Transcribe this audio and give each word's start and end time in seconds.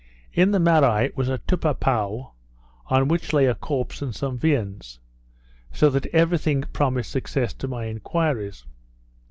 In 0.33 0.49
the 0.49 0.59
Marai 0.59 1.11
was 1.15 1.29
a 1.29 1.37
Tupapow, 1.37 2.31
on 2.87 3.07
which 3.07 3.33
lay 3.33 3.45
a 3.45 3.53
corpse 3.53 4.01
and 4.01 4.15
some 4.15 4.35
viands; 4.35 4.97
so 5.71 5.91
that 5.91 6.07
every 6.07 6.39
thing 6.39 6.63
promised 6.73 7.11
success 7.11 7.53
to 7.53 7.67
my 7.67 7.85
enquiries. 7.85 8.65